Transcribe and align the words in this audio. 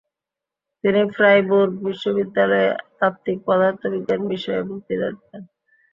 তিনি 0.83 1.01
ফ্রাইবুর্গ 1.15 1.73
বিশ্ববিদ্যালয়ে 1.85 2.69
তাত্ত্বিক 2.99 3.37
পদার্থবিজ্ঞান 3.47 4.21
বিষয়ে 4.33 4.61
বক্তৃতা 4.63 5.07
দিতেন। 5.11 5.41